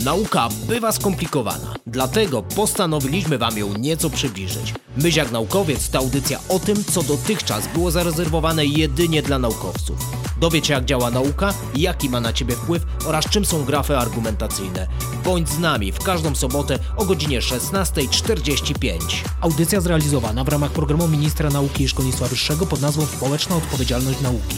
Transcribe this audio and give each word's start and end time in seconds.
Nauka 0.00 0.48
bywa 0.68 0.92
skomplikowana, 0.92 1.74
dlatego 1.86 2.42
postanowiliśmy 2.42 3.38
Wam 3.38 3.58
ją 3.58 3.78
nieco 3.78 4.10
przybliżyć. 4.10 4.74
Myś 4.96 5.16
jak 5.16 5.30
naukowiec 5.30 5.90
to 5.90 5.98
audycja 5.98 6.40
o 6.48 6.58
tym, 6.58 6.84
co 6.84 7.02
dotychczas 7.02 7.68
było 7.74 7.90
zarezerwowane 7.90 8.66
jedynie 8.66 9.22
dla 9.22 9.38
naukowców. 9.38 9.96
Dowiedz 10.40 10.66
się 10.66 10.74
jak 10.74 10.84
działa 10.84 11.10
nauka, 11.10 11.54
jaki 11.74 12.10
ma 12.10 12.20
na 12.20 12.32
Ciebie 12.32 12.56
wpływ 12.56 12.82
oraz 13.06 13.24
czym 13.24 13.44
są 13.44 13.64
grafy 13.64 13.98
argumentacyjne. 13.98 14.86
Bądź 15.24 15.48
z 15.48 15.58
nami 15.58 15.92
w 15.92 15.98
każdą 15.98 16.34
sobotę 16.34 16.78
o 16.96 17.04
godzinie 17.04 17.40
16.45. 17.40 18.98
Audycja 19.40 19.80
zrealizowana 19.80 20.44
w 20.44 20.48
ramach 20.48 20.70
programu 20.70 21.08
Ministra 21.08 21.50
Nauki 21.50 21.84
i 21.84 21.88
Szkolnictwa 21.88 22.26
Wyższego 22.26 22.66
pod 22.66 22.80
nazwą 22.80 23.06
Społeczna 23.06 23.56
Odpowiedzialność 23.56 24.20
Nauki. 24.20 24.56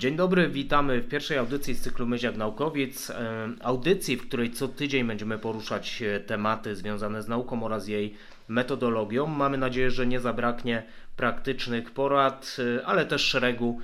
Dzień 0.00 0.16
dobry, 0.16 0.48
witamy 0.48 1.00
w 1.00 1.08
pierwszej 1.08 1.38
audycji 1.38 1.74
z 1.74 1.80
cyklu 1.80 2.06
Myziak 2.06 2.36
Naukowiec. 2.36 3.10
E, 3.10 3.48
audycji, 3.62 4.16
w 4.16 4.28
której 4.28 4.50
co 4.50 4.68
tydzień 4.68 5.06
będziemy 5.06 5.38
poruszać 5.38 6.02
e, 6.02 6.20
tematy 6.20 6.76
związane 6.76 7.22
z 7.22 7.28
nauką 7.28 7.62
oraz 7.62 7.88
jej 7.88 8.14
metodologią. 8.48 9.26
Mamy 9.26 9.58
nadzieję, 9.58 9.90
że 9.90 10.06
nie 10.06 10.20
zabraknie 10.20 10.82
praktycznych 11.16 11.90
porad, 11.90 12.56
e, 12.78 12.86
ale 12.86 13.06
też 13.06 13.22
szeregu 13.22 13.80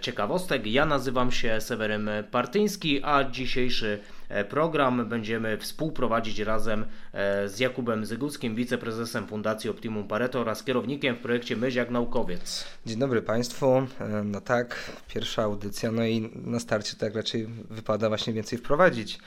ciekawostek. 0.00 0.66
Ja 0.66 0.86
nazywam 0.86 1.32
się 1.32 1.60
Seweryn 1.60 2.10
Partyński, 2.30 3.00
a 3.04 3.24
dzisiejszy 3.24 4.00
program 4.48 5.08
będziemy 5.08 5.58
współprowadzić 5.58 6.38
razem 6.38 6.86
e, 7.12 7.48
z 7.48 7.58
Jakubem 7.58 8.06
Zyguckim, 8.06 8.54
wiceprezesem 8.54 9.26
Fundacji 9.26 9.70
Optimum 9.70 10.08
Pareto 10.08 10.40
oraz 10.40 10.64
kierownikiem 10.64 11.16
w 11.16 11.18
projekcie 11.18 11.56
Myśl 11.56 11.78
jak 11.78 11.90
Naukowiec. 11.90 12.64
Dzień 12.86 12.98
dobry 12.98 13.22
Państwu. 13.22 13.66
E, 14.00 14.22
no 14.24 14.40
tak, 14.40 14.90
pierwsza 15.08 15.42
audycja, 15.42 15.92
no 15.92 16.04
i 16.04 16.30
na 16.34 16.60
starcie 16.60 16.96
tak 16.96 17.14
raczej 17.14 17.46
wypada 17.70 18.08
właśnie 18.08 18.32
więcej 18.32 18.58
wprowadzić, 18.58 19.18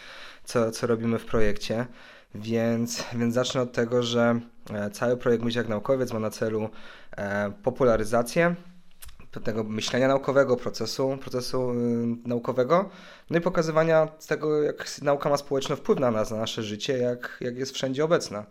co, 0.44 0.72
co 0.72 0.88
robimy 0.88 1.20
w 1.20 1.26
projekcie. 1.26 1.86
Więc, 2.36 3.06
więc 3.16 3.34
zacznę 3.34 3.62
od 3.62 3.74
tego, 3.74 4.04
że 4.04 4.40
cały 4.92 5.18
projekt 5.18 5.44
Myśl 5.44 5.58
jak 5.58 5.68
Naukowiec 5.68 6.14
ma 6.14 6.20
na 6.20 6.30
celu 6.30 6.70
popularyzację 7.64 8.56
tego 9.40 9.64
myślenia 9.64 10.08
naukowego, 10.08 10.56
procesu, 10.56 11.18
procesu 11.22 11.74
yy, 11.74 12.18
naukowego, 12.26 12.90
no 13.30 13.38
i 13.38 13.42
pokazywania 13.42 14.08
tego, 14.28 14.64
jak 14.64 15.02
nauka 15.02 15.30
ma 15.30 15.38
społeczny 15.38 15.76
wpływ 15.76 16.00
na 16.00 16.12
nas, 16.12 16.32
na 16.32 16.38
nasze 16.38 16.64
życie, 16.64 16.98
jak, 16.98 17.38
jak 17.42 17.58
jest 17.58 17.72
wszędzie 17.72 18.06
obecna. 18.06 18.46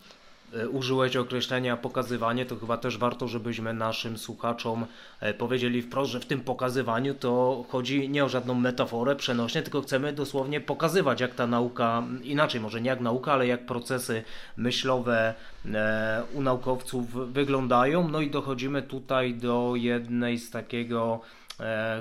E, 0.63 0.69
użyłeś 0.69 1.17
określenia 1.17 1.77
pokazywanie, 1.77 2.47
to 2.47 2.57
chyba 2.57 2.77
też 2.77 2.99
warto, 2.99 3.29
żebyśmy 3.29 3.75
naszym 3.75 4.19
słuchaczom 4.19 4.87
e, 5.21 5.35
powiedzieli 5.35 5.83
wprost, 5.83 6.11
że 6.13 6.21
w 6.21 6.27
tym 6.27 6.41
pokazywaniu 6.41 7.15
to 7.15 7.65
chodzi 7.69 8.09
nie 8.09 8.25
o 8.25 8.29
żadną 8.29 8.55
metaforę 8.55 9.17
przenośnie, 9.17 9.63
tylko 9.63 9.83
chcemy 9.83 10.13
dosłownie 10.13 10.61
pokazywać, 10.61 11.21
jak 11.21 11.35
ta 11.35 11.47
nauka, 11.47 12.03
inaczej 12.23 12.61
może 12.61 12.81
nie 12.81 12.89
jak 12.89 13.01
nauka, 13.01 13.33
ale 13.33 13.47
jak 13.47 13.67
procesy 13.67 14.23
myślowe 14.57 15.35
e, 15.75 16.23
u 16.35 16.43
naukowców 16.43 17.33
wyglądają. 17.33 18.09
No 18.09 18.21
i 18.21 18.31
dochodzimy 18.31 18.83
tutaj 18.83 19.35
do 19.35 19.73
jednej 19.77 20.39
z 20.39 20.51
takiego 20.51 21.21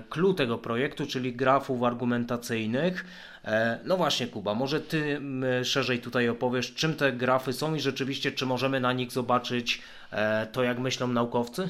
clue 0.09 0.33
tego 0.33 0.57
projektu, 0.57 1.07
czyli 1.07 1.33
grafów 1.33 1.83
argumentacyjnych. 1.83 3.05
E, 3.45 3.79
no 3.85 3.97
właśnie, 3.97 4.27
Kuba, 4.27 4.53
może 4.53 4.81
ty 4.81 5.21
szerzej 5.63 5.99
tutaj 5.99 6.29
opowiesz, 6.29 6.73
czym 6.73 6.93
te 6.93 7.13
grafy 7.13 7.53
są 7.53 7.75
i 7.75 7.79
rzeczywiście, 7.79 8.31
czy 8.31 8.45
możemy 8.45 8.79
na 8.79 8.93
nich 8.93 9.11
zobaczyć 9.11 9.81
e, 10.11 10.47
to, 10.47 10.63
jak 10.63 10.79
myślą 10.79 11.07
naukowcy? 11.07 11.69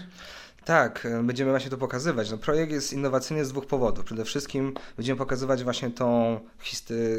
Tak, 0.65 1.05
e, 1.05 1.23
będziemy 1.23 1.51
właśnie 1.51 1.71
to 1.71 1.77
pokazywać. 1.77 2.31
No, 2.31 2.37
projekt 2.37 2.71
jest 2.71 2.93
innowacyjny 2.93 3.45
z 3.45 3.49
dwóch 3.49 3.65
powodów. 3.65 4.05
Przede 4.05 4.25
wszystkim 4.25 4.73
będziemy 4.97 5.17
pokazywać 5.17 5.63
właśnie 5.63 5.89
tą 5.89 6.39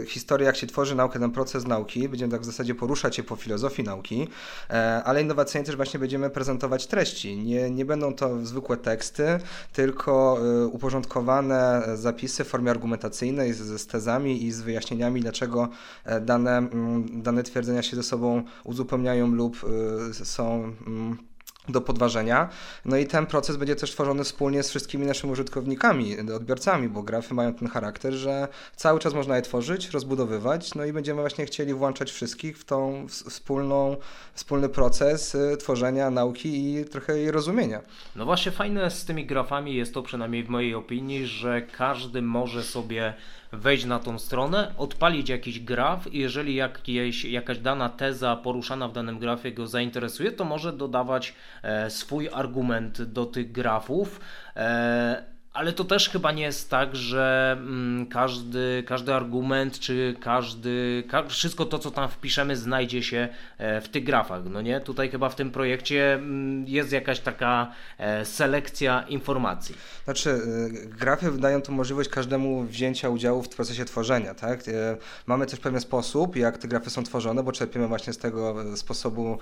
historię, 0.07 0.47
jak 0.47 0.57
się 0.57 0.67
tworzy 0.67 0.95
naukę, 0.95 1.19
ten 1.19 1.31
proces 1.31 1.67
nauki. 1.67 2.09
Będziemy 2.09 2.33
tak 2.33 2.41
w 2.41 2.45
zasadzie 2.45 2.75
poruszać 2.75 3.17
się 3.17 3.23
po 3.23 3.37
filozofii 3.37 3.83
nauki, 3.83 4.29
e, 4.71 5.03
ale 5.05 5.23
innowacyjnie 5.23 5.67
też 5.67 5.77
właśnie 5.77 6.01
będziemy 6.01 6.31
prezentować 6.31 6.87
treści. 6.87 7.37
Nie, 7.37 7.71
nie 7.71 7.85
będą 7.85 8.15
to 8.15 8.47
zwykłe 8.47 8.77
teksty, 8.77 9.39
tylko 9.73 10.39
e, 10.63 10.67
uporządkowane 10.67 11.83
zapisy 11.95 12.45
w 12.45 12.49
formie 12.49 12.71
argumentacyjnej 12.71 13.53
z, 13.53 13.81
z 13.81 13.87
tezami 13.87 14.45
i 14.45 14.53
z 14.53 14.61
wyjaśnieniami, 14.61 15.21
dlaczego 15.21 15.69
dane, 16.21 16.69
dane 17.13 17.43
twierdzenia 17.43 17.83
się 17.83 17.97
ze 17.97 18.03
sobą 18.03 18.43
uzupełniają 18.65 19.27
lub 19.27 19.57
są 20.25 20.73
do 21.69 21.81
podważenia. 21.81 22.49
No 22.85 22.97
i 22.97 23.07
ten 23.07 23.27
proces 23.27 23.57
będzie 23.57 23.77
też 23.77 23.91
tworzony 23.91 24.25
wspólnie 24.25 24.63
z 24.63 24.71
wszystkimi 24.71 25.07
naszymi 25.07 25.33
użytkownikami, 25.33 26.17
odbiorcami, 26.37 26.89
bo 26.89 27.03
grafy 27.03 27.35
mają 27.35 27.55
ten 27.55 27.69
charakter, 27.69 28.13
że 28.13 28.49
cały 28.77 29.01
czas 29.01 29.15
można 29.15 29.37
je 29.37 29.43
tworzyć, 29.43 29.91
rozbudowywać, 29.91 30.75
no 30.75 30.85
i 30.85 30.93
będziemy 30.93 31.21
właśnie 31.21 31.47
chcieli 31.47 31.75
włączać 31.75 32.11
wszystkich 32.11 32.59
w 32.59 32.65
tą 32.65 33.07
wspólną, 33.09 33.97
wspólny 34.35 34.69
proces 34.69 35.35
y, 35.35 35.57
tworzenia 35.57 36.11
nauki 36.11 36.75
i 36.75 36.85
trochę 36.85 37.19
jej 37.19 37.31
rozumienia. 37.31 37.81
No 38.17 38.25
właśnie 38.25 38.53
fajne 38.53 38.91
z 38.91 39.05
tymi 39.05 39.27
grafami 39.27 39.75
jest 39.75 39.95
to 39.95 40.03
przynajmniej 40.03 40.45
w 40.45 40.49
mojej 40.49 40.75
opinii, 40.75 41.27
że 41.27 41.63
każdy 41.63 42.23
może 42.23 42.63
sobie 42.63 43.15
wejść 43.53 43.85
na 43.85 43.99
tą 43.99 44.19
stronę, 44.19 44.75
odpalić 44.79 45.29
jakiś 45.29 45.61
graf 45.61 46.13
i 46.13 46.19
jeżeli 46.19 46.55
jakieś, 46.55 47.25
jakaś 47.25 47.59
dana 47.59 47.89
teza 47.89 48.37
poruszana 48.37 48.89
w 48.89 48.93
danym 48.93 49.19
grafie 49.19 49.53
go 49.53 49.67
zainteresuje, 49.67 50.33
to 50.33 50.45
może 50.45 50.73
dodawać 50.73 51.35
swój 51.89 52.29
argument 52.33 53.03
do 53.03 53.27
tych 53.27 53.53
grafów. 53.53 54.21
Ale 55.57 55.73
to 55.73 55.85
też 55.85 56.09
chyba 56.09 56.33
nie 56.33 56.43
jest 56.43 56.71
tak, 56.71 56.97
że 56.97 57.57
mm, 57.59 58.07
każdy, 58.07 58.85
każdy 58.87 59.15
argument, 59.15 59.79
czy 59.79 60.17
każdy, 60.21 61.05
ka 61.09 61.23
wszystko 61.23 61.65
to, 61.65 61.79
co 61.79 61.91
tam 61.91 62.09
wpiszemy, 62.09 62.57
znajdzie 62.57 63.03
się 63.03 63.29
e, 63.59 63.81
w 63.81 63.89
tych 63.89 64.05
grafach. 64.05 64.43
No 64.51 64.61
nie? 64.61 64.81
Tutaj 64.81 65.11
chyba 65.11 65.29
w 65.29 65.35
tym 65.35 65.51
projekcie 65.51 66.15
mm, 66.15 66.69
jest 66.69 66.93
jakaś 66.93 67.21
taka 67.21 67.73
e, 67.99 68.25
selekcja 68.25 69.03
informacji. 69.03 69.75
Znaczy, 70.05 70.31
e, 70.31 70.87
grafy 70.87 71.33
dają 71.33 71.63
tu 71.63 71.73
możliwość 71.73 72.09
każdemu 72.09 72.63
wzięcia 72.63 73.09
udziału 73.09 73.43
w 73.43 73.49
procesie 73.49 73.85
tworzenia. 73.85 74.35
Tak? 74.35 74.61
Mamy 75.27 75.47
też 75.47 75.61
pewien 75.61 75.81
sposób, 75.81 76.37
jak 76.37 76.59
te 76.59 76.69
grafy 76.69 76.91
są 76.91 77.03
tworzone, 77.03 77.43
bo 77.43 77.53
czerpiemy 77.53 77.89
właśnie 77.89 78.13
z 78.13 78.19
tego 78.19 78.55
sposobu 78.77 79.39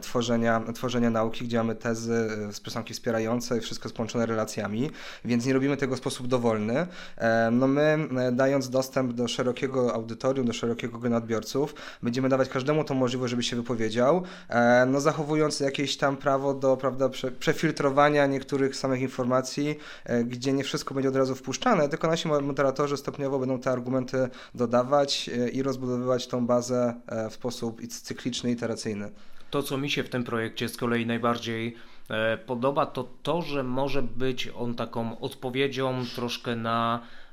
tworzenia, 0.00 0.62
tworzenia 0.74 1.10
nauki, 1.10 1.44
gdzie 1.44 1.56
mamy 1.56 1.74
tezy, 1.74 2.28
przesłanki 2.62 2.94
wspierające 2.94 3.58
i 3.58 3.60
wszystko 3.60 3.90
połączone 3.90 4.26
relacjami, 4.26 4.90
więc 5.24 5.46
nie 5.46 5.57
robimy 5.58 5.76
tego 5.76 5.96
w 5.96 5.98
sposób 5.98 6.26
dowolny. 6.26 6.86
E, 7.16 7.50
no 7.52 7.66
my, 7.68 8.08
e, 8.18 8.32
dając 8.32 8.70
dostęp 8.70 9.12
do 9.12 9.28
szerokiego 9.28 9.94
audytorium, 9.94 10.46
do 10.46 10.52
szerokiego 10.52 10.98
grona 10.98 11.16
odbiorców, 11.16 11.74
będziemy 12.02 12.28
dawać 12.28 12.48
każdemu 12.48 12.84
tą 12.84 12.94
możliwość, 12.94 13.30
żeby 13.30 13.42
się 13.42 13.56
wypowiedział, 13.56 14.22
e, 14.48 14.86
no 14.86 15.00
zachowując 15.00 15.60
jakieś 15.60 15.96
tam 15.96 16.16
prawo 16.16 16.54
do 16.54 16.76
prawda, 16.76 17.08
prze, 17.08 17.30
przefiltrowania 17.30 18.26
niektórych 18.26 18.76
samych 18.76 19.00
informacji, 19.00 19.78
gdzie 20.24 20.52
nie 20.52 20.64
wszystko 20.64 20.94
będzie 20.94 21.08
od 21.08 21.16
razu 21.16 21.34
wpuszczane, 21.34 21.88
tylko 21.88 22.08
nasi 22.08 22.28
moderatorzy 22.28 22.96
stopniowo 22.96 23.38
będą 23.38 23.58
te 23.58 23.70
argumenty 23.70 24.28
dodawać 24.54 25.30
i 25.52 25.62
rozbudowywać 25.62 26.26
tą 26.26 26.46
bazę 26.46 26.94
w 27.30 27.34
sposób 27.34 27.86
cykliczny, 27.86 28.50
iteracyjny. 28.50 29.10
To, 29.50 29.62
co 29.62 29.78
mi 29.78 29.90
się 29.90 30.04
w 30.04 30.08
tym 30.08 30.24
projekcie 30.24 30.68
z 30.68 30.76
kolei 30.76 31.06
najbardziej 31.06 31.76
E, 31.76 31.97
podoba, 32.46 32.86
to 32.86 33.08
to, 33.22 33.42
że 33.42 33.62
może 33.62 34.02
być 34.02 34.48
on 34.58 34.74
taką 34.74 35.20
odpowiedzią 35.20 36.04
troszkę 36.14 36.56
na 36.56 37.00
e, 37.00 37.27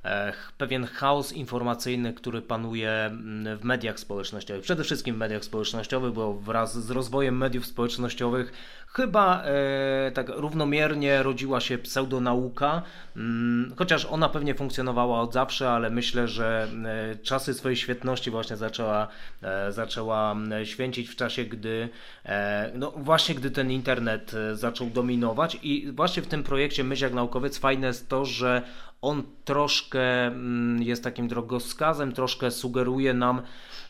pewien 0.58 0.86
chaos 0.86 1.34
informacyjny, 1.34 2.14
który 2.14 2.42
panuje 2.42 2.92
mm, 2.92 3.58
w 3.58 3.64
mediach 3.64 4.00
społecznościowych. 4.00 4.64
Przede 4.64 4.84
wszystkim 4.84 5.16
w 5.16 5.18
mediach 5.18 5.44
społecznościowych, 5.44 6.14
bo 6.14 6.34
wraz 6.34 6.86
z 6.86 6.92
rozwojem 6.92 7.38
mediów 7.38 7.66
społecznościowych 7.66 8.52
chyba 8.96 9.44
e, 9.44 10.12
tak 10.12 10.30
równomiernie 10.30 11.24
rodziła 11.24 11.60
się 11.60 11.78
pseudonauka, 11.78 12.82
mm, 13.16 13.74
chociaż 13.78 14.06
ona 14.06 14.30
pewnie 14.30 14.56
funkcjonowała 14.56 15.22
od 15.22 15.34
zawsze, 15.34 15.70
ale 15.70 15.90
myślę, 15.90 16.28
że 16.28 16.68
e, 16.86 17.16
czasy 17.16 17.54
swojej 17.54 17.76
świetności 17.76 18.32
właśnie 18.32 18.58
zaczęła, 18.58 19.08
e, 19.42 19.72
zaczęła 19.72 20.36
święcić 20.64 21.10
w 21.10 21.16
czasie, 21.16 21.46
gdy 21.46 21.90
e, 22.26 22.72
no 22.76 22.92
właśnie 22.92 23.36
gdy 23.36 23.52
ten 23.52 23.72
internet 23.72 24.34
e, 24.34 24.56
zaczął 24.56 24.90
dominować 24.90 25.58
i 25.64 25.92
właśnie 25.92 26.24
w 26.24 26.28
tym 26.28 26.44
projekcie 26.44 26.84
Myśl 26.84 27.04
jak 27.04 27.14
naukowiec 27.14 27.58
fajne 27.58 27.88
jest 27.88 28.10
to, 28.10 28.26
że 28.26 28.62
on 29.02 29.24
troszkę 29.46 30.26
mm, 30.28 30.84
jest 30.84 31.04
takim 31.04 31.28
drogowskazem, 31.28 32.12
troszkę 32.12 32.52
sugeruje 32.52 33.14
nam, 33.14 33.42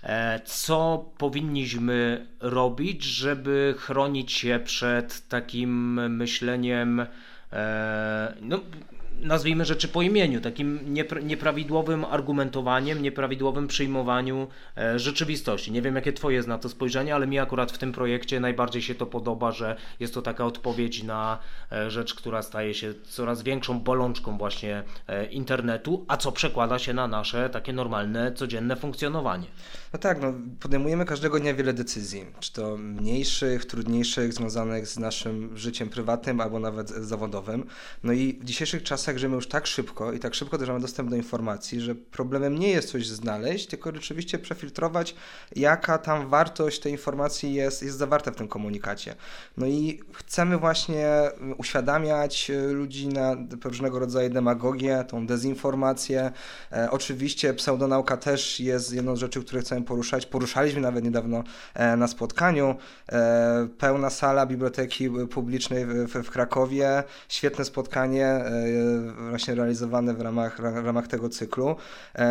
e, 0.03 0.39
co 0.45 1.05
powinniśmy 1.17 2.27
robić, 2.39 3.03
żeby 3.03 3.75
chronić 3.77 4.31
się 4.31 4.59
przed 4.63 5.27
takim 5.27 5.93
myśleniem, 6.15 7.05
e, 7.53 8.35
no, 8.41 8.59
nazwijmy 9.21 9.65
rzeczy 9.65 9.87
po 9.87 10.01
imieniu, 10.01 10.41
takim 10.41 10.79
nieprawidłowym 11.23 12.05
argumentowaniem, 12.05 13.01
nieprawidłowym 13.01 13.67
przyjmowaniu 13.67 14.47
e, 14.77 14.99
rzeczywistości. 14.99 15.71
Nie 15.71 15.81
wiem, 15.81 15.95
jakie 15.95 16.13
Twoje 16.13 16.35
jest 16.35 16.47
na 16.47 16.57
to 16.57 16.69
spojrzenie, 16.69 17.15
ale 17.15 17.27
mi 17.27 17.39
akurat 17.39 17.71
w 17.71 17.77
tym 17.77 17.91
projekcie 17.91 18.39
najbardziej 18.39 18.81
się 18.81 18.95
to 18.95 19.05
podoba, 19.05 19.51
że 19.51 19.75
jest 19.99 20.13
to 20.13 20.21
taka 20.21 20.45
odpowiedź 20.45 21.03
na 21.03 21.39
e, 21.71 21.91
rzecz, 21.91 22.15
która 22.15 22.41
staje 22.41 22.73
się 22.73 22.93
coraz 23.03 23.43
większą 23.43 23.79
bolączką 23.79 24.37
właśnie 24.37 24.83
e, 25.07 25.25
internetu, 25.25 26.05
a 26.07 26.17
co 26.17 26.31
przekłada 26.31 26.79
się 26.79 26.93
na 26.93 27.07
nasze 27.07 27.49
takie 27.49 27.73
normalne, 27.73 28.31
codzienne 28.33 28.75
funkcjonowanie. 28.75 29.47
No 29.93 29.99
tak, 29.99 30.21
no, 30.21 30.33
podejmujemy 30.59 31.05
każdego 31.05 31.39
dnia 31.39 31.53
wiele 31.53 31.73
decyzji, 31.73 32.25
czy 32.39 32.53
to 32.53 32.77
mniejszych, 32.77 33.65
trudniejszych, 33.65 34.33
związanych 34.33 34.87
z 34.87 34.99
naszym 34.99 35.57
życiem 35.57 35.89
prywatnym 35.89 36.41
albo 36.41 36.59
nawet 36.59 36.89
zawodowym. 36.89 37.65
No 38.03 38.13
i 38.13 38.39
w 38.41 38.45
dzisiejszych 38.45 38.83
czasach 38.83 39.04
żyjemy 39.13 39.35
już 39.35 39.47
tak 39.47 39.67
szybko 39.67 40.13
i 40.13 40.19
tak 40.19 40.35
szybko 40.35 40.57
też 40.57 40.67
mamy 40.67 40.79
dostęp 40.79 41.09
do 41.09 41.15
informacji, 41.15 41.81
że 41.81 41.95
problemem 41.95 42.59
nie 42.59 42.69
jest 42.69 42.89
coś 42.89 43.07
znaleźć, 43.07 43.67
tylko 43.67 43.91
rzeczywiście 43.95 44.39
przefiltrować, 44.39 45.15
jaka 45.55 45.97
tam 45.97 46.29
wartość 46.29 46.79
tej 46.79 46.91
informacji 46.91 47.53
jest, 47.53 47.83
jest 47.83 47.97
zawarta 47.97 48.31
w 48.31 48.35
tym 48.35 48.47
komunikacie. 48.47 49.15
No 49.57 49.65
i 49.65 50.01
chcemy 50.13 50.57
właśnie 50.57 51.07
uświadamiać 51.57 52.51
ludzi 52.71 53.07
na 53.07 53.35
różnego 53.63 53.99
rodzaju 53.99 54.29
demagogię, 54.29 55.05
tą 55.07 55.27
dezinformację. 55.27 56.31
E, 56.71 56.91
oczywiście 56.91 57.53
pseudonauka 57.53 58.17
też 58.17 58.59
jest 58.59 58.93
jedną 58.93 59.15
z 59.15 59.19
rzeczy, 59.19 59.41
które 59.41 59.61
chcemy 59.61 59.81
poruszać. 59.81 60.25
Poruszaliśmy 60.25 60.81
nawet 60.81 61.03
niedawno 61.03 61.43
e, 61.73 61.97
na 61.97 62.07
spotkaniu. 62.07 62.75
E, 63.11 63.67
pełna 63.77 64.09
sala 64.09 64.45
biblioteki 64.45 65.09
publicznej 65.09 65.85
w, 65.85 66.23
w 66.23 66.31
Krakowie. 66.31 67.03
Świetne 67.29 67.65
spotkanie, 67.65 68.25
e, 68.25 68.51
właśnie 69.29 69.55
realizowane 69.55 70.13
w 70.13 70.21
ramach, 70.21 70.61
w 70.81 70.85
ramach 70.85 71.07
tego 71.07 71.29
cyklu. 71.29 71.75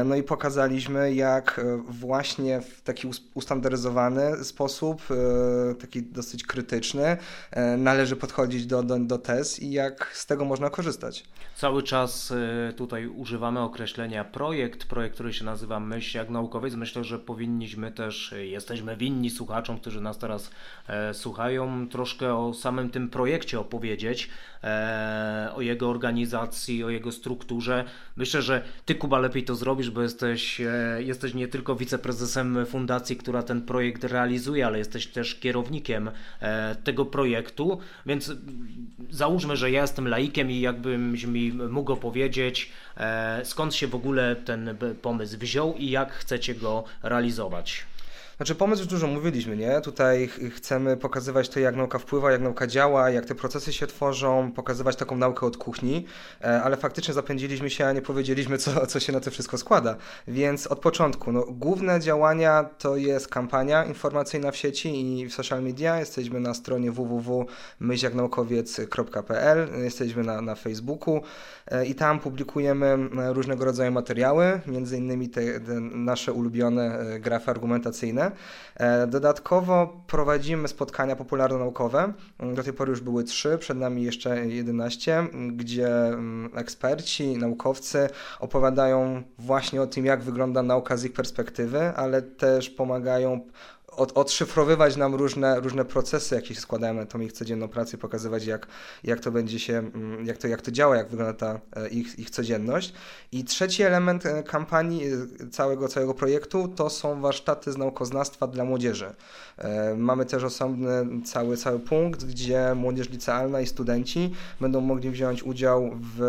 No 0.04 0.16
i 0.16 0.22
pokazaliśmy, 0.22 1.14
jak 1.14 1.60
właśnie 1.88 2.60
w 2.60 2.80
taki 2.80 3.08
ustandaryzowany 3.34 4.44
sposób, 4.44 5.02
taki 5.80 6.02
dosyć 6.02 6.44
krytyczny, 6.44 7.16
należy 7.78 8.16
podchodzić 8.16 8.66
do, 8.66 8.82
do, 8.82 8.98
do 8.98 9.18
tez 9.18 9.60
i 9.60 9.72
jak 9.72 10.10
z 10.14 10.26
tego 10.26 10.44
można 10.44 10.70
korzystać. 10.70 11.24
Cały 11.56 11.82
czas 11.82 12.32
tutaj 12.76 13.06
używamy 13.06 13.60
określenia 13.60 14.24
projekt, 14.24 14.84
projekt, 14.84 15.14
który 15.14 15.32
się 15.32 15.44
nazywa 15.44 15.80
Myśl 15.80 16.18
jak 16.18 16.30
naukowiec. 16.30 16.74
Myślę, 16.74 17.04
że 17.04 17.18
powinniśmy 17.18 17.92
też, 17.92 18.34
jesteśmy 18.38 18.96
winni 18.96 19.30
słuchaczom, 19.30 19.78
którzy 19.78 20.00
nas 20.00 20.18
teraz 20.18 20.50
e, 20.88 21.14
słuchają, 21.14 21.88
troszkę 21.88 22.34
o 22.34 22.54
samym 22.54 22.90
tym 22.90 23.10
projekcie 23.10 23.60
opowiedzieć, 23.60 24.30
e, 24.64 25.50
o 25.54 25.60
jego 25.60 25.90
organizacji, 25.90 26.53
o 26.84 26.90
jego 26.90 27.12
strukturze. 27.12 27.84
Myślę, 28.16 28.42
że 28.42 28.62
Ty, 28.84 28.94
Kuba, 28.94 29.18
lepiej 29.18 29.44
to 29.44 29.54
zrobisz, 29.54 29.90
bo 29.90 30.02
jesteś, 30.02 30.60
e, 30.60 31.02
jesteś 31.02 31.34
nie 31.34 31.48
tylko 31.48 31.76
wiceprezesem 31.76 32.66
fundacji, 32.66 33.16
która 33.16 33.42
ten 33.42 33.62
projekt 33.62 34.04
realizuje, 34.04 34.66
ale 34.66 34.78
jesteś 34.78 35.06
też 35.06 35.34
kierownikiem 35.34 36.10
e, 36.40 36.76
tego 36.84 37.06
projektu, 37.06 37.78
więc 38.06 38.32
załóżmy, 39.10 39.56
że 39.56 39.70
ja 39.70 39.82
jestem 39.82 40.08
laikiem 40.08 40.50
i 40.50 40.60
jakbyś 40.60 41.24
mi 41.24 41.52
mógł 41.52 41.92
opowiedzieć, 41.92 42.72
e, 42.96 43.40
skąd 43.44 43.74
się 43.74 43.86
w 43.86 43.94
ogóle 43.94 44.36
ten 44.36 44.76
pomysł 45.02 45.38
wziął 45.38 45.74
i 45.74 45.90
jak 45.90 46.12
chcecie 46.12 46.54
go 46.54 46.84
realizować. 47.02 47.86
Znaczy 48.36 48.54
pomysł 48.54 48.82
już 48.82 48.90
dużo 48.90 49.06
mówiliśmy, 49.06 49.56
nie? 49.56 49.80
Tutaj 49.80 50.28
chcemy 50.56 50.96
pokazywać 50.96 51.48
to, 51.48 51.60
jak 51.60 51.76
nauka 51.76 51.98
wpływa, 51.98 52.32
jak 52.32 52.40
nauka 52.40 52.66
działa, 52.66 53.10
jak 53.10 53.26
te 53.26 53.34
procesy 53.34 53.72
się 53.72 53.86
tworzą, 53.86 54.52
pokazywać 54.52 54.96
taką 54.96 55.16
naukę 55.16 55.46
od 55.46 55.56
kuchni, 55.56 56.06
e, 56.40 56.62
ale 56.62 56.76
faktycznie 56.76 57.14
zapędziliśmy 57.14 57.70
się, 57.70 57.86
a 57.86 57.92
nie 57.92 58.02
powiedzieliśmy, 58.02 58.58
co, 58.58 58.86
co 58.86 59.00
się 59.00 59.12
na 59.12 59.20
to 59.20 59.30
wszystko 59.30 59.58
składa. 59.58 59.96
Więc 60.28 60.66
od 60.66 60.78
początku, 60.78 61.32
no, 61.32 61.44
główne 61.48 62.00
działania 62.00 62.68
to 62.78 62.96
jest 62.96 63.28
kampania 63.28 63.84
informacyjna 63.84 64.50
w 64.50 64.56
sieci 64.56 65.20
i 65.20 65.26
w 65.26 65.34
social 65.34 65.62
media. 65.62 66.00
Jesteśmy 66.00 66.40
na 66.40 66.54
stronie 66.54 66.92
www.myśljaknaukowiec.pl, 66.92 69.68
jesteśmy 69.82 70.22
na, 70.22 70.40
na 70.40 70.54
Facebooku 70.54 71.22
e, 71.66 71.86
i 71.86 71.94
tam 71.94 72.20
publikujemy 72.20 72.98
różnego 73.32 73.64
rodzaju 73.64 73.92
materiały, 73.92 74.60
między 74.66 74.96
innymi 74.96 75.28
te, 75.28 75.60
te 75.60 75.80
nasze 75.80 76.32
ulubione 76.32 76.98
e, 76.98 77.20
grafy 77.20 77.50
argumentacyjne, 77.50 78.23
E, 78.76 79.06
dodatkowo 79.06 80.00
prowadzimy 80.06 80.68
spotkania 80.68 81.16
popularno-naukowe. 81.16 82.12
Do 82.54 82.62
tej 82.62 82.72
pory 82.72 82.90
już 82.90 83.00
były 83.00 83.24
trzy, 83.24 83.58
przed 83.58 83.78
nami 83.78 84.02
jeszcze 84.02 84.46
11, 84.46 85.26
gdzie 85.52 85.88
mm, 85.88 86.50
eksperci, 86.54 87.38
naukowcy 87.38 88.08
opowiadają 88.40 89.22
właśnie 89.38 89.82
o 89.82 89.86
tym, 89.86 90.04
jak 90.04 90.22
wygląda 90.22 90.62
nauka 90.62 90.96
z 90.96 91.04
ich 91.04 91.12
perspektywy, 91.12 91.92
ale 91.96 92.22
też 92.22 92.70
pomagają 92.70 93.40
od, 93.96 94.18
odszyfrowywać 94.18 94.96
nam 94.96 95.14
różne, 95.14 95.60
różne 95.60 95.84
procesy, 95.84 96.34
jakie 96.34 96.54
się 96.54 96.60
składają 96.60 96.94
na 96.94 97.22
ich 97.22 97.32
codzienną 97.32 97.68
pracę, 97.68 97.98
pokazywać 97.98 98.46
jak, 98.46 98.66
jak 99.04 99.20
to 99.20 99.30
będzie 99.30 99.58
się, 99.58 99.78
mm, 99.78 100.26
jak 100.26 100.38
to, 100.38 100.48
jak 100.48 100.62
to 100.62 100.70
działa, 100.70 100.96
jak 100.96 101.08
wygląda 101.08 101.34
ta 101.34 101.60
e, 101.76 101.88
ich, 101.88 102.18
ich 102.18 102.30
codzienność. 102.30 102.92
I 103.32 103.44
trzeci 103.44 103.82
element 103.82 104.26
e, 104.26 104.42
kampanii, 104.42 105.04
e, 105.04 105.48
całego, 105.50 105.88
całego 105.88 106.14
projektu, 106.14 106.68
to 106.68 106.90
są 106.90 107.20
warsztaty 107.20 107.72
z 107.72 107.76
naukoznawstwa 107.76 108.46
dla 108.46 108.64
młodzieży. 108.64 109.14
Mamy 109.96 110.26
też 110.26 110.44
osobny 110.44 111.06
cały, 111.24 111.56
cały 111.56 111.80
punkt, 111.80 112.24
gdzie 112.24 112.74
młodzież 112.74 113.10
licealna 113.10 113.60
i 113.60 113.66
studenci 113.66 114.30
będą 114.60 114.80
mogli 114.80 115.10
wziąć 115.10 115.42
udział 115.42 115.90
w, 116.16 116.22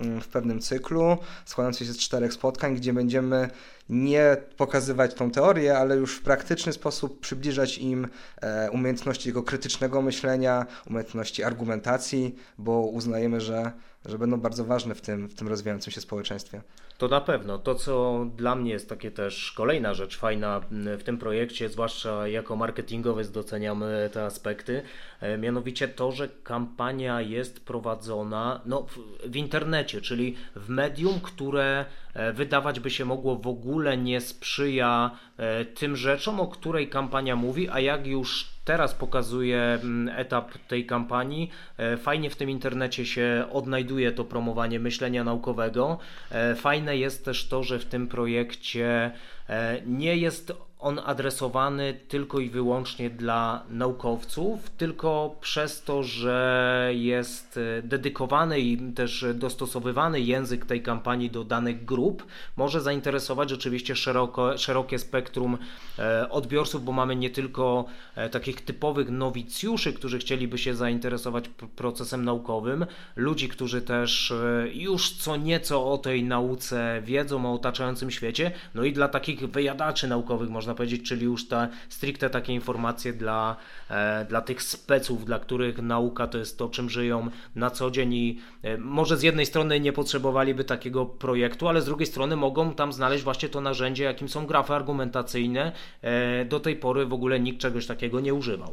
mm, 0.00 0.20
w 0.20 0.28
pewnym 0.28 0.60
cyklu 0.60 1.18
składającym 1.44 1.86
się 1.86 1.92
z 1.92 1.98
czterech 1.98 2.32
spotkań, 2.32 2.74
gdzie 2.74 2.92
będziemy 2.92 3.50
nie 3.90 4.36
pokazywać 4.56 5.14
tą 5.14 5.30
teorię, 5.30 5.78
ale 5.78 5.96
już 5.96 6.16
w 6.16 6.22
praktyczny 6.22 6.72
sposób 6.72 7.20
przybliżać 7.20 7.78
im 7.78 8.08
e, 8.42 8.70
umiejętności 8.70 9.28
jego 9.28 9.42
krytycznego 9.42 10.02
myślenia, 10.02 10.66
umiejętności 10.90 11.44
argumentacji, 11.44 12.34
bo 12.58 12.80
uznajemy, 12.80 13.40
że, 13.40 13.72
że 14.04 14.18
będą 14.18 14.40
bardzo 14.40 14.64
ważne 14.64 14.94
w 14.94 15.00
tym, 15.00 15.28
w 15.28 15.34
tym 15.34 15.48
rozwijającym 15.48 15.92
się 15.92 16.00
społeczeństwie. 16.00 16.62
To 16.98 17.08
na 17.08 17.20
pewno. 17.20 17.58
To, 17.58 17.74
co 17.74 18.26
dla 18.36 18.54
mnie 18.54 18.70
jest 18.70 18.88
takie 18.88 19.10
też 19.10 19.52
kolejna 19.52 19.94
rzecz 19.94 20.18
fajna 20.18 20.60
w 20.70 21.02
tym 21.02 21.18
projekcie, 21.18 21.68
zwłaszcza 21.68 22.28
jako 22.28 22.56
marketingowiec 22.56 23.30
doceniam 23.30 23.84
te 24.12 24.24
aspekty, 24.24 24.82
e, 25.20 25.38
mianowicie 25.38 25.88
to, 25.88 26.12
że 26.12 26.28
kampania 26.28 27.20
jest 27.20 27.64
prowadzona 27.64 28.60
no, 28.66 28.82
w, 28.82 28.98
w 29.30 29.36
internecie, 29.36 30.00
czyli 30.00 30.36
w 30.56 30.68
medium, 30.68 31.20
które 31.20 31.84
e, 32.14 32.32
wydawać 32.32 32.80
by 32.80 32.90
się 32.90 33.04
mogło 33.04 33.36
w 33.36 33.46
ogóle 33.46 33.96
nie 33.96 34.20
sprzyja 34.20 35.10
e, 35.36 35.64
tym 35.64 35.96
rzeczom, 35.96 36.40
o 36.40 36.48
której 36.48 36.88
kampania 36.88 37.36
mówi, 37.36 37.68
a 37.68 37.80
jak 37.80 38.06
już 38.06 38.49
teraz 38.70 38.94
pokazuje 38.94 39.58
mm, 39.58 40.08
etap 40.16 40.58
tej 40.68 40.86
kampanii. 40.86 41.50
E, 41.78 41.96
fajnie 41.96 42.30
w 42.30 42.36
tym 42.36 42.50
internecie 42.50 43.06
się 43.06 43.44
odnajduje 43.52 44.12
to 44.12 44.24
promowanie 44.24 44.80
myślenia 44.80 45.24
naukowego. 45.24 45.98
E, 46.30 46.54
fajne 46.54 46.96
jest 46.96 47.24
też 47.24 47.48
to, 47.48 47.62
że 47.62 47.78
w 47.78 47.84
tym 47.84 48.06
projekcie 48.06 49.10
e, 49.48 49.80
nie 49.86 50.16
jest 50.16 50.52
on 50.80 51.00
adresowany 51.04 51.94
tylko 52.08 52.40
i 52.40 52.50
wyłącznie 52.50 53.10
dla 53.10 53.62
naukowców, 53.70 54.70
tylko 54.70 55.36
przez 55.40 55.82
to, 55.82 56.02
że 56.02 56.90
jest 56.94 57.58
e, 57.78 57.82
dedykowany 57.82 58.60
i 58.60 58.92
też 58.92 59.24
dostosowywany 59.34 60.20
język 60.20 60.66
tej 60.66 60.82
kampanii 60.82 61.30
do 61.30 61.44
danych 61.44 61.84
grup, 61.84 62.26
może 62.56 62.80
zainteresować 62.80 63.50
rzeczywiście 63.50 63.96
szeroko, 63.96 64.58
szerokie 64.58 64.98
spektrum 64.98 65.58
e, 65.98 66.30
odbiorców, 66.30 66.84
bo 66.84 66.92
mamy 66.92 67.16
nie 67.16 67.30
tylko 67.30 67.84
e, 68.14 68.28
takich 68.28 68.64
typowych 68.64 69.10
nowicjuszy, 69.10 69.92
którzy 69.92 70.18
chcieliby 70.18 70.58
się 70.58 70.74
zainteresować 70.74 71.48
procesem 71.76 72.24
naukowym, 72.24 72.86
ludzi, 73.16 73.48
którzy 73.48 73.82
też 73.82 74.32
już 74.72 75.16
co 75.16 75.36
nieco 75.36 75.92
o 75.92 75.98
tej 75.98 76.24
nauce 76.24 77.02
wiedzą, 77.04 77.46
o 77.46 77.54
otaczającym 77.54 78.10
świecie, 78.10 78.52
no 78.74 78.84
i 78.84 78.92
dla 78.92 79.08
takich 79.08 79.50
wyjadaczy 79.50 80.08
naukowych 80.08 80.50
można 80.50 80.69
można 80.70 80.76
powiedzieć, 80.76 81.08
czyli 81.08 81.24
już 81.24 81.48
te 81.48 81.68
stricte 81.88 82.30
takie 82.30 82.52
informacje 82.54 83.12
dla, 83.12 83.56
e, 83.90 84.24
dla 84.24 84.40
tych 84.40 84.62
speców, 84.62 85.24
dla 85.24 85.38
których 85.38 85.82
nauka 85.82 86.26
to 86.26 86.38
jest 86.38 86.58
to, 86.58 86.68
czym 86.68 86.90
żyją 86.90 87.30
na 87.54 87.70
co 87.70 87.90
dzień 87.90 88.14
i 88.14 88.38
e, 88.62 88.78
może 88.78 89.16
z 89.16 89.22
jednej 89.22 89.46
strony 89.46 89.80
nie 89.80 89.92
potrzebowaliby 89.92 90.64
takiego 90.64 91.06
projektu, 91.06 91.68
ale 91.68 91.82
z 91.82 91.84
drugiej 91.84 92.06
strony 92.06 92.36
mogą 92.36 92.74
tam 92.74 92.92
znaleźć 92.92 93.24
właśnie 93.24 93.48
to 93.48 93.60
narzędzie, 93.60 94.04
jakim 94.04 94.28
są 94.28 94.46
grafy 94.46 94.74
argumentacyjne. 94.74 95.72
E, 96.02 96.44
do 96.44 96.60
tej 96.60 96.76
pory 96.76 97.06
w 97.06 97.12
ogóle 97.12 97.40
nikt 97.40 97.60
czegoś 97.60 97.86
takiego 97.86 98.20
nie 98.20 98.34
używał. 98.34 98.72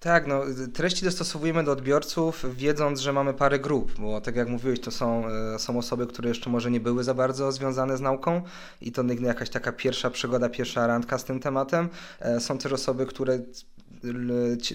Tak, 0.00 0.26
no, 0.26 0.42
treści 0.74 1.04
dostosowujemy 1.04 1.64
do 1.64 1.72
odbiorców, 1.72 2.56
wiedząc, 2.56 3.00
że 3.00 3.12
mamy 3.12 3.34
parę 3.34 3.58
grup, 3.58 3.92
bo 3.98 4.20
tak 4.20 4.36
jak 4.36 4.48
mówiłeś, 4.48 4.80
to 4.80 4.90
są, 4.90 5.28
e, 5.28 5.58
są 5.58 5.78
osoby, 5.78 6.06
które 6.06 6.28
jeszcze 6.28 6.50
może 6.50 6.70
nie 6.70 6.80
były 6.80 7.04
za 7.04 7.14
bardzo 7.14 7.52
związane 7.52 7.96
z 7.96 8.00
nauką 8.00 8.42
i 8.80 8.92
to 8.92 9.02
jakaś 9.20 9.50
taka 9.50 9.72
pierwsza 9.72 10.10
przygoda, 10.10 10.48
pierwsza 10.48 10.86
randka 10.86 11.18
z 11.18 11.24
tym 11.24 11.40
tematem. 11.40 11.88
E, 12.20 12.40
są 12.40 12.58
też 12.58 12.72
osoby, 12.72 13.06
które 13.06 13.38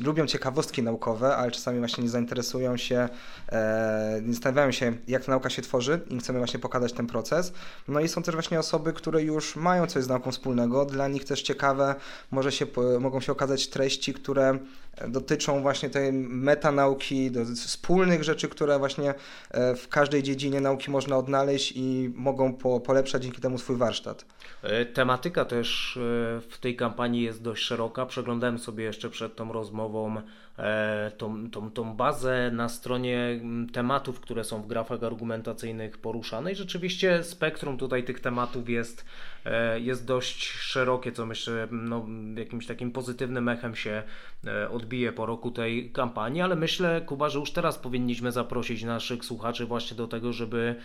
lubią 0.01 0.27
ciekawostki 0.27 0.83
naukowe, 0.83 1.35
ale 1.35 1.51
czasami 1.51 1.79
właśnie 1.79 2.03
nie 2.03 2.09
zainteresują 2.09 2.77
się, 2.77 3.09
e, 3.49 4.21
nie 4.25 4.33
zastanawiają 4.33 4.71
się, 4.71 4.93
jak 5.07 5.25
ta 5.25 5.31
nauka 5.31 5.49
się 5.49 5.61
tworzy 5.61 5.99
i 6.09 6.19
chcemy 6.19 6.39
właśnie 6.39 6.59
pokazać 6.59 6.93
ten 6.93 7.07
proces. 7.07 7.53
No 7.87 7.99
i 7.99 8.07
są 8.07 8.23
też 8.23 8.35
właśnie 8.35 8.59
osoby, 8.59 8.93
które 8.93 9.23
już 9.23 9.55
mają 9.55 9.87
coś 9.87 10.03
z 10.03 10.07
nauką 10.07 10.31
wspólnego. 10.31 10.85
Dla 10.85 11.07
nich 11.07 11.25
też 11.25 11.41
ciekawe 11.41 11.95
może 12.31 12.51
się, 12.51 12.65
mogą 12.99 13.21
się 13.21 13.31
okazać 13.31 13.67
treści, 13.67 14.13
które 14.13 14.59
dotyczą 15.07 15.61
właśnie 15.61 15.89
tej 15.89 16.13
metanauki, 16.13 17.31
do 17.31 17.45
wspólnych 17.45 18.23
rzeczy, 18.23 18.47
które 18.49 18.79
właśnie 18.79 19.13
e, 19.51 19.75
w 19.75 19.87
każdej 19.87 20.23
dziedzinie 20.23 20.61
nauki 20.61 20.91
można 20.91 21.17
odnaleźć 21.17 21.73
i 21.75 22.11
mogą 22.15 22.53
po, 22.53 22.79
polepszać 22.79 23.23
dzięki 23.23 23.41
temu 23.41 23.57
swój 23.57 23.75
warsztat. 23.75 24.25
E, 24.63 24.85
tematyka 24.85 25.45
też 25.45 25.99
w 26.49 26.57
tej 26.61 26.75
kampanii 26.75 27.23
jest 27.23 27.41
dość 27.41 27.63
szeroka. 27.63 28.05
Przeglądałem 28.05 28.59
sobie 28.59 28.83
jeszcze 28.83 29.09
przed 29.11 29.35
tą 29.35 29.51
rozmową 29.53 30.21
tą, 31.17 31.49
tą, 31.49 31.71
tą 31.71 31.95
bazę 31.95 32.51
na 32.53 32.69
stronie 32.69 33.39
tematów, 33.73 34.19
które 34.19 34.43
są 34.43 34.61
w 34.61 34.67
grafach 34.67 35.03
argumentacyjnych 35.03 35.97
poruszane 35.97 36.51
i 36.51 36.55
rzeczywiście 36.55 37.23
spektrum 37.23 37.77
tutaj 37.77 38.03
tych 38.03 38.19
tematów 38.19 38.69
jest, 38.69 39.05
e, 39.45 39.79
jest 39.79 40.05
dość 40.05 40.47
szerokie, 40.47 41.11
co 41.11 41.25
myślę 41.25 41.67
no, 41.71 42.05
jakimś 42.37 42.65
takim 42.65 42.91
pozytywnym 42.91 43.49
echem 43.49 43.75
się 43.75 44.03
e, 44.47 44.69
odbije 44.69 45.11
po 45.11 45.25
roku 45.25 45.51
tej 45.51 45.91
kampanii, 45.91 46.41
ale 46.41 46.55
myślę 46.55 47.01
Kuba, 47.01 47.29
że 47.29 47.39
już 47.39 47.51
teraz 47.51 47.77
powinniśmy 47.77 48.31
zaprosić 48.31 48.83
naszych 48.83 49.25
słuchaczy 49.25 49.65
właśnie 49.65 49.97
do 49.97 50.07
tego, 50.07 50.33
żeby 50.33 50.75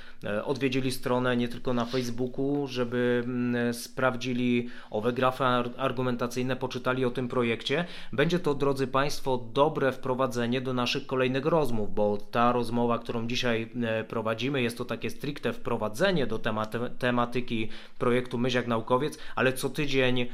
odwiedzili 0.45 0.93
stronę 0.93 1.37
nie 1.37 1.49
tylko 1.49 1.75
na 1.75 1.85
Facebooku, 1.85 2.67
żeby 2.67 3.25
sprawdzili 3.73 4.69
owe 4.91 5.13
grafy 5.13 5.45
argumentacyjne, 5.77 6.57
poczytali 6.57 7.05
o 7.05 7.11
tym 7.11 7.29
projekcie. 7.29 7.85
Będzie 8.13 8.39
to, 8.39 8.55
drodzy 8.55 8.87
Państwo, 8.87 9.39
dobre 9.57 9.93
wprowadzenie 9.93 10.61
do 10.61 10.73
naszych 10.73 11.07
kolejnych 11.07 11.47
rozmów, 11.47 11.95
bo 11.95 12.17
ta 12.17 12.53
rozmowa, 12.53 12.99
którą 12.99 13.27
dzisiaj 13.27 13.69
e, 13.83 14.05
prowadzimy, 14.05 14.63
jest 14.63 14.79
to 14.79 14.85
takie 14.85 15.11
stricte 15.11 15.53
wprowadzenie 15.53 16.27
do 16.27 16.39
tematy, 16.39 16.79
tematyki 16.99 17.69
projektu 17.99 18.39
Myśl 18.39 18.57
jak 18.57 18.67
Naukowiec, 18.67 19.19
ale 19.37 19.53
co 19.53 19.71
tydzień 19.71 20.21
e, 20.21 20.27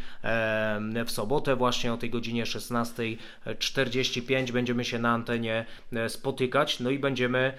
w 1.06 1.10
sobotę 1.10 1.56
właśnie 1.56 1.92
o 1.92 1.96
tej 1.96 2.10
godzinie 2.10 2.44
16.45 2.44 4.52
będziemy 4.52 4.84
się 4.84 4.98
na 4.98 5.10
antenie 5.10 5.66
e, 5.92 6.08
spotykać, 6.08 6.80
no 6.80 6.90
i 6.90 6.98
będziemy 6.98 7.52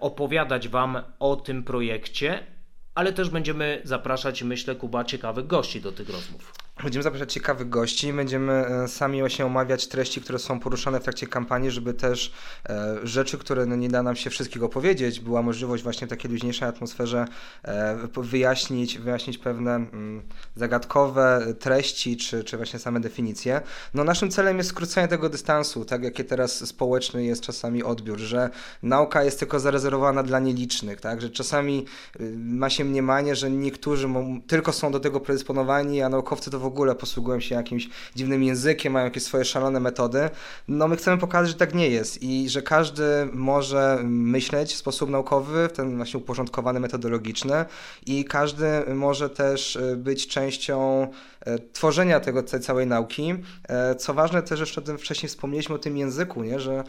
opowiadać 0.00 0.68
Wam 0.68 0.98
o 1.18 1.36
tym 1.36 1.62
projekcie, 1.62 2.46
ale 2.94 3.12
też 3.12 3.30
będziemy 3.30 3.82
zapraszać, 3.84 4.42
myślę, 4.42 4.74
Kuba, 4.74 5.04
ciekawych 5.04 5.46
gości 5.46 5.80
do 5.80 5.92
tych 5.92 6.08
rozmów. 6.08 6.54
Będziemy 6.82 7.02
zapraszać 7.02 7.32
ciekawych 7.32 7.68
gości, 7.68 8.12
będziemy 8.12 8.52
e, 8.52 8.88
sami 8.88 9.20
właśnie 9.20 9.46
omawiać 9.46 9.86
treści, 9.86 10.20
które 10.20 10.38
są 10.38 10.60
poruszane 10.60 11.00
w 11.00 11.02
trakcie 11.02 11.26
kampanii, 11.26 11.70
żeby 11.70 11.94
też 11.94 12.32
e, 12.68 12.96
rzeczy, 13.02 13.38
które 13.38 13.66
no 13.66 13.76
nie 13.76 13.88
da 13.88 14.02
nam 14.02 14.16
się 14.16 14.30
wszystkiego 14.30 14.68
powiedzieć, 14.68 15.20
była 15.20 15.42
możliwość 15.42 15.82
właśnie 15.82 16.06
w 16.06 16.10
takiej 16.10 16.30
luźniejszej 16.30 16.68
atmosferze 16.68 17.24
e, 17.64 17.96
wyjaśnić, 18.16 18.98
wyjaśnić 18.98 19.38
pewne 19.38 19.74
mm, 19.74 20.22
zagadkowe 20.56 21.54
treści, 21.58 22.16
czy, 22.16 22.44
czy 22.44 22.56
właśnie 22.56 22.78
same 22.78 23.00
definicje. 23.00 23.60
No 23.94 24.04
naszym 24.04 24.30
celem 24.30 24.58
jest 24.58 24.70
skrócenie 24.70 25.08
tego 25.08 25.28
dystansu, 25.28 25.84
tak 25.84 26.04
jakie 26.04 26.24
teraz 26.24 26.68
społeczny 26.68 27.24
jest 27.24 27.42
czasami 27.42 27.82
odbiór, 27.82 28.18
że 28.18 28.50
nauka 28.82 29.24
jest 29.24 29.38
tylko 29.38 29.60
zarezerwowana 29.60 30.22
dla 30.22 30.38
nielicznych, 30.38 31.00
tak, 31.00 31.20
że 31.20 31.30
czasami 31.30 31.86
y, 32.20 32.34
ma 32.38 32.70
się 32.70 32.84
mniemanie, 32.84 33.36
że 33.36 33.50
niektórzy 33.50 34.08
tylko 34.46 34.72
są 34.72 34.92
do 34.92 35.00
tego 35.00 35.20
predysponowani, 35.20 36.02
a 36.02 36.08
naukowcy 36.08 36.50
to 36.50 36.58
w 36.58 36.64
ogóle 36.64 36.71
posługują 36.98 37.40
się 37.40 37.54
jakimś 37.54 37.88
dziwnym 38.14 38.42
językiem, 38.42 38.92
mają 38.92 39.04
jakieś 39.04 39.22
swoje 39.22 39.44
szalone 39.44 39.80
metody. 39.80 40.30
No 40.68 40.88
my 40.88 40.96
chcemy 40.96 41.18
pokazać, 41.18 41.48
że 41.48 41.56
tak 41.56 41.74
nie 41.74 41.88
jest 41.88 42.22
i 42.22 42.48
że 42.48 42.62
każdy 42.62 43.02
może 43.32 43.98
myśleć 44.02 44.72
w 44.72 44.76
sposób 44.76 45.10
naukowy, 45.10 45.68
w 45.68 45.72
ten 45.72 45.96
właśnie 45.96 46.20
uporządkowany, 46.20 46.80
metodologiczny 46.80 47.64
i 48.06 48.24
każdy 48.24 48.66
może 48.94 49.30
też 49.30 49.76
e, 49.76 49.96
być 49.96 50.28
częścią 50.28 51.08
e, 51.40 51.58
tworzenia 51.58 52.20
tego, 52.20 52.42
tej 52.42 52.60
całej 52.60 52.86
nauki. 52.86 53.34
E, 53.68 53.94
co 53.94 54.14
ważne, 54.14 54.42
też 54.42 54.60
jeszcze 54.60 54.80
o 54.80 54.84
tym 54.84 54.98
wcześniej 54.98 55.28
wspomnieliśmy 55.28 55.74
o 55.74 55.78
tym 55.78 55.96
języku, 55.96 56.42
nie? 56.42 56.60
że 56.60 56.84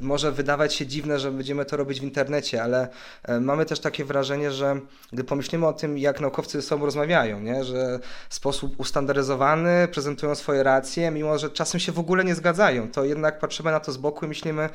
może 0.00 0.32
wydawać 0.32 0.74
się 0.74 0.86
dziwne, 0.86 1.18
że 1.18 1.32
będziemy 1.32 1.64
to 1.64 1.76
robić 1.76 2.00
w 2.00 2.04
internecie, 2.04 2.62
ale 2.62 2.88
e, 3.22 3.40
mamy 3.40 3.66
też 3.66 3.80
takie 3.80 4.04
wrażenie, 4.04 4.50
że 4.50 4.80
gdy 5.12 5.24
pomyślimy 5.24 5.66
o 5.66 5.72
tym, 5.72 5.98
jak 5.98 6.20
naukowcy 6.20 6.60
ze 6.60 6.66
sobą 6.66 6.84
rozmawiają, 6.84 7.40
nie? 7.40 7.64
że 7.64 8.00
w 8.28 8.34
sposób 8.34 8.80
ustandaryzowany 8.80 9.88
prezentują 9.92 10.34
swoje 10.34 10.62
racje, 10.62 11.10
mimo 11.10 11.38
że 11.38 11.50
czasem 11.50 11.80
się 11.80 11.92
w 11.92 11.98
ogóle 11.98 12.24
nie 12.24 12.34
zgadzają, 12.34 12.90
to 12.90 13.04
jednak 13.04 13.38
patrzymy 13.38 13.70
na 13.70 13.80
to 13.80 13.92
z 13.92 13.96
boku 13.96 14.24
i 14.24 14.28
myślimy, 14.28 14.68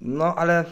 no 0.00 0.34
ale 0.34 0.64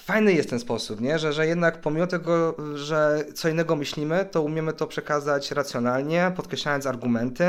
fajny 0.00 0.32
jest 0.32 0.50
ten 0.50 0.58
sposób, 0.58 1.00
nie? 1.00 1.18
Że, 1.18 1.32
że 1.32 1.46
jednak 1.46 1.80
pomimo 1.80 2.06
tego, 2.06 2.56
że 2.74 3.24
co 3.34 3.48
innego 3.48 3.76
myślimy, 3.76 4.26
to 4.30 4.42
umiemy 4.42 4.72
to 4.72 4.86
przekazać 4.86 5.50
racjonalnie, 5.50 6.32
podkreślając 6.36 6.86
argumenty, 6.86 7.44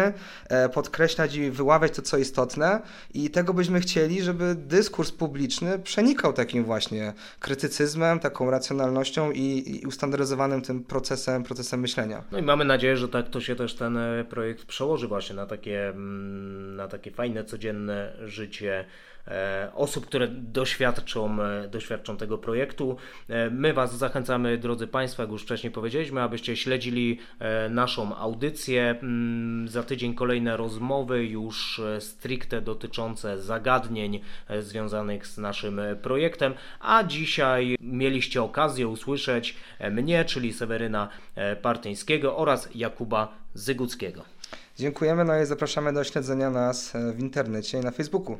e, 0.50 0.70
podkreślać 0.70 1.36
i 1.36 1.52
wyławiać 1.52 1.96
to, 1.96 2.02
co 2.02 2.18
istotne 2.18 2.82
i 3.13 3.30
tego 3.30 3.54
byśmy 3.54 3.80
chcieli, 3.80 4.22
żeby 4.22 4.56
dyskurs 4.56 5.12
publiczny 5.12 5.80
przenikał 5.80 6.34
takim 6.34 6.63
właśnie 6.63 7.13
krytycyzmem, 7.40 8.20
taką 8.20 8.52
racjonalnością 8.52 9.32
i, 9.32 9.80
i 9.82 9.88
ustandaryzowanym 9.88 10.62
tym 10.62 10.84
procesem, 10.84 11.44
procesem 11.44 11.80
myślenia. 11.80 12.24
No 12.32 12.38
i 12.38 12.42
mamy 12.42 12.66
nadzieję, 12.66 12.98
że 12.98 13.10
tak 13.10 13.30
to 13.30 13.42
się 13.42 13.56
też 13.56 13.75
ten 13.75 13.98
e, 13.98 14.25
projekt 14.30 14.66
przełoży 14.66 15.08
właśnie 15.08 15.36
na 15.36 15.46
takie, 15.46 15.90
mm, 15.90 16.75
na 16.75 16.88
takie 16.88 17.12
fajne, 17.12 17.44
codzienne 17.44 18.13
życie 18.25 18.86
osób, 19.75 20.06
które 20.06 20.27
doświadczą, 20.27 21.44
e, 21.44 21.68
doświadczą 21.68 22.18
tego 22.18 22.38
projektu. 22.38 22.98
E, 23.30 23.50
my 23.50 23.74
Was 23.74 23.98
zachęcamy, 23.98 24.58
drodzy 24.58 24.88
Państwo, 24.88 25.24
jak 25.24 25.32
już 25.32 25.44
wcześniej 25.44 25.72
powiedzieliśmy, 25.72 26.22
abyście 26.22 26.56
śledzili 26.56 27.20
naszą 27.70 28.15
audycję. 28.15 28.89
Mm, 28.89 29.68
za 29.68 29.84
tydzień 29.84 30.15
kolejne 30.15 30.58
rozmowy, 30.58 31.25
już 31.25 31.82
stricte 32.00 32.62
dotyczące 32.62 33.42
zagadnień 33.42 34.20
związanych 34.60 35.27
z 35.27 35.38
naszym 35.38 35.82
projektem. 36.01 36.53
A 36.80 37.03
dzisiaj 37.03 37.77
mieliście 37.82 38.44
okazję 38.44 38.88
usłyszeć 38.88 39.56
mnie, 39.92 40.25
czyli 40.25 40.53
Seweryna 40.53 41.10
Partyńskiego 41.62 42.38
oraz 42.38 42.70
Jakuba 42.75 43.38
Zyguckiego. 43.53 44.24
Dziękujemy, 44.77 45.25
no 45.25 45.42
i 45.42 45.46
zapraszamy 45.46 45.94
do 45.94 46.03
śledzenia 46.03 46.50
nas 46.50 46.94
w 47.15 47.20
internecie 47.20 47.80
i 47.80 47.82
na 47.82 47.92
Facebooku. 47.92 48.38